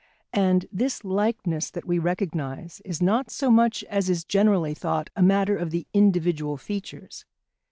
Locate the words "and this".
0.33-1.05